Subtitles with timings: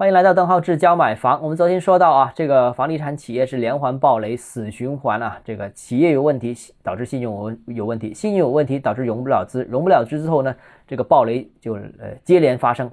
[0.00, 1.42] 欢迎来到邓浩志教买房。
[1.42, 5.38] 我们昨天说到啊，这个房地产企业是连环暴雷，死循环啊。
[5.44, 10.56] 这个企业有问题导致信用有问题，信用有问题导致融不了资，融不了资之后呢，
[10.88, 12.90] 这个暴雷就呃接连发生。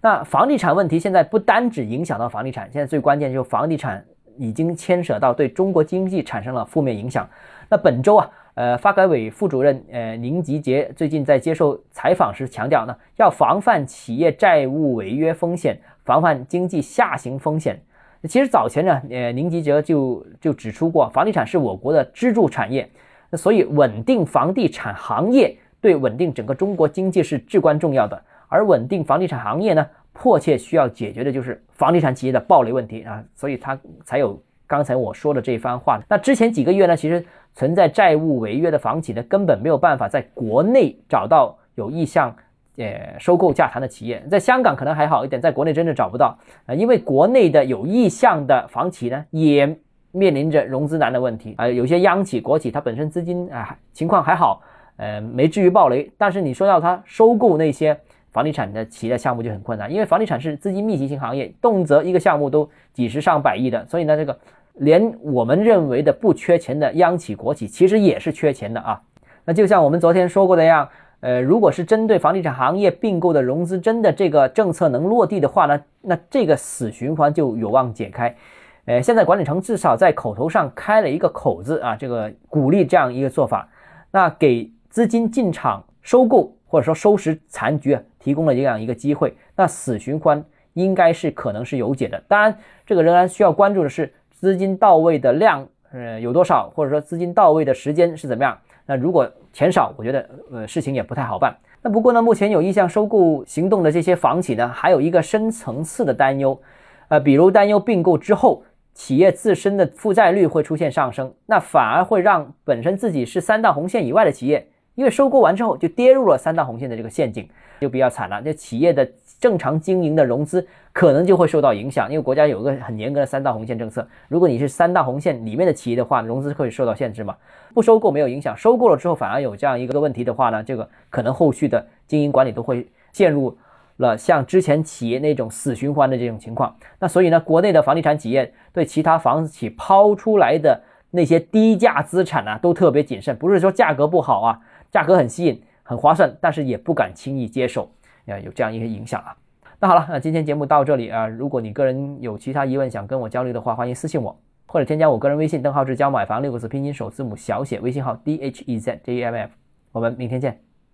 [0.00, 4.02] 那房地产问题现在不单只影响到房地产，现在最关键就是房地产
[4.38, 7.28] 已经牵扯到对中国经济产生了负面影响。
[7.68, 8.30] 那本周啊。
[8.56, 17.78] 呃，发改委副主任呃宁吉喆最近在接受采访时强调呢，要防范企业债务违约风险，防范经济下行风险。
[18.22, 22.88] 其实早前呢，呃宁吉喆就就指出过，房地产是我国的支柱产业，
[23.28, 28.18] 那所以稳定房地产行业对稳定整个中国经济是至关重要的。
[28.48, 36.00] 而稳定房地产行业呢，迫切需要解决的就是房地产企业的暴雷问题啊，所以他才有刚才我说的这番话。
[36.08, 37.24] 那之前几个月呢，其实。
[37.58, 42.36] 存在债务违约的房企呢，根本没有办法在国内找到有意向，
[42.76, 44.22] 呃，收购价谈的企业。
[44.30, 49.74] 在香港可能还好一点，在国内真的找不到啊，因为国内的有意向的房企呢，也
[50.12, 51.66] 面临着融资难的问题啊。
[51.66, 54.60] 有些央企、国企，它本身资金啊情况还好，
[54.98, 56.12] 呃，没至于暴雷。
[56.18, 57.98] 但是你说到它收购那些
[58.36, 64.38] 房地产的企业项目就很困难，因为房地产是资金密集型行业，动辄一个项目都几十上百亿的，所以呢，这个。
[64.78, 69.00] 连我们认为的不缺钱的央企国企，其实也是缺钱的啊。
[69.46, 70.86] 那就像我们昨天说过的样，
[71.20, 78.36] 呃，如果是针对房地产行业并购的融资真的这个政策能落地的话呢，那这个死循环就有望解开。
[78.84, 83.66] 呃，现在管理层至少在口头上开了一个口子啊，这个鼓励这样一个做法，
[84.10, 92.20] 那给资金进场收购或者说收拾残局提供了这样一个机会，那死循环应该是可能是有解的。
[92.26, 94.12] 当然，这个仍然需要关注的是。
[94.38, 96.70] 资金到位的量，呃，有多少？
[96.74, 98.58] 或者说资金到位的时间是怎么样？
[98.84, 101.56] 那如果钱少，我觉得，呃，事情也不太好办。
[101.80, 106.60] 那不过呢，目前有意向收购行动的这些房企呢，还有一个深层次的担忧，
[107.08, 117.48] 呃，比如担忧并购之后，企业自身的负债率会出现上升，那反而会让本身自己是三道红线以外的企业，因为收购完之后就跌入了三大红线的这个陷阱，
[117.80, 118.42] 就比较惨了。
[118.42, 119.08] 这企业的。
[119.38, 124.08] 正常经营的融资可能就会受到影响，因为国家有个很严格的三大红线政策。
[124.28, 127.36] 如果你是三大红线里面的企业的话，融资会受到限制嘛？
[127.74, 133.54] 不收购没有影响，收购了之后反而有这样一个问题的话呢，这个可能后续的经营管理都会陷入
[133.98, 136.74] 了像之前企业那种死循环的这种情况。
[136.98, 140.80] 那所以呢，国内的房地产企业对其他房企抛出来的
[141.10, 144.60] 那些低价资产呢，都特别谨慎，不是说价格不好啊，
[144.90, 147.90] 价格很吸引、很划算，但是也不敢轻易接受。
[148.26, 149.36] 啊，有这样一个影响啊。
[149.78, 151.28] 那好了，那今天节目到这里啊。
[151.28, 154.36] 如果你个人有其他疑问想跟我交流的话，欢迎私信我，
[154.66, 159.50] 或者添加我个人微信邓浩志教买房六个字拼音首字母小写，微信号 d h e z j m f。
[159.92, 160.60] 我们明天见。